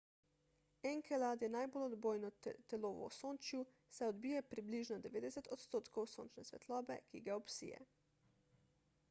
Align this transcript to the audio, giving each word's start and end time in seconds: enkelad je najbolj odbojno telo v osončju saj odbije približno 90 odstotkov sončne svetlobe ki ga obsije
enkelad 0.91 1.43
je 1.45 1.49
najbolj 1.55 1.83
odbojno 1.87 2.31
telo 2.47 2.91
v 2.95 3.03
osončju 3.09 3.61
saj 3.99 4.09
odbije 4.15 4.41
približno 4.55 4.99
90 5.05 5.53
odstotkov 5.59 6.11
sončne 6.17 6.49
svetlobe 6.53 6.99
ki 7.13 7.25
ga 7.31 7.39
obsije 7.45 7.87